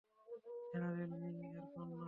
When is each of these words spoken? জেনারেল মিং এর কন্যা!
জেনারেল 0.69 1.11
মিং 1.21 1.33
এর 1.47 1.65
কন্যা! 1.71 1.97